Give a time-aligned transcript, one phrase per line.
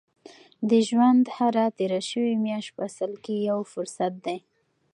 [0.69, 4.37] د ژوند هره تېره شوې میاشت په اصل کې یو فرصت دی.